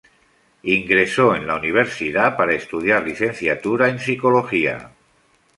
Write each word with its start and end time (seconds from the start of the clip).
Ingresó 0.63 1.35
en 1.35 1.45
la 1.45 1.57
universidad 1.57 2.35
para 2.35 2.55
estudiar 2.55 3.03
Licenciatura 3.05 3.87
en 3.87 3.99
Psicología. 3.99 4.93